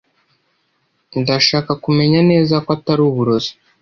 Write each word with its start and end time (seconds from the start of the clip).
Ndashaka 1.21 1.71
kumenya 1.83 2.19
neza 2.31 2.53
ko 2.63 2.69
atari 2.77 3.01
uburozi 3.09 3.51